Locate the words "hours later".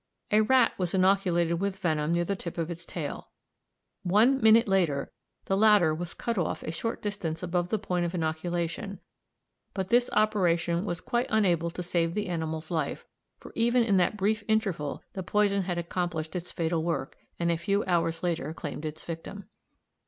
17.85-18.55